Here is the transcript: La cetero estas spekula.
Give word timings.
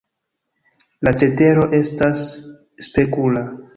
La 1.09 1.13
cetero 1.21 1.67
estas 1.81 2.25
spekula. 2.87 3.45